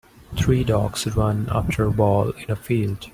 Three 0.35 0.63
dogs 0.63 1.05
run 1.15 1.47
after 1.51 1.85
a 1.85 1.91
ball 1.91 2.31
in 2.31 2.49
a 2.49 2.55
field. 2.55 3.07